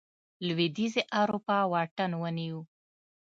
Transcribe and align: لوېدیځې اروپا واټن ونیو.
لوېدیځې 0.45 1.01
اروپا 1.19 1.57
واټن 1.71 2.11
ونیو. 2.21 2.59